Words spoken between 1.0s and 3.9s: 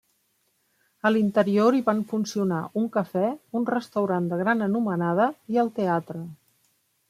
A l'interior hi van funcionar un cafè, un